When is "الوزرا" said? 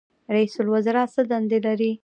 0.61-1.03